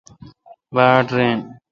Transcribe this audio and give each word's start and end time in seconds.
باڑ 0.75 1.01
رین۔ 1.15 1.39